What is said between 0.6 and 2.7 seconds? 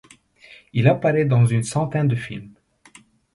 Il apparaît dans une centaine de films.